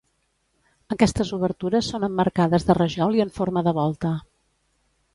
Aquestes 0.95 1.33
obertures 1.37 1.91
són 1.93 2.07
emmarcades 2.09 2.67
de 2.71 2.79
rajol 2.81 3.21
i 3.21 3.25
en 3.29 3.37
forma 3.39 3.67
de 3.69 3.79
volta. 3.83 4.19